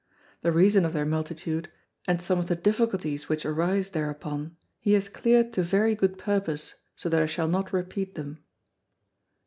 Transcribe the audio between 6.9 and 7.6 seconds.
so that I shall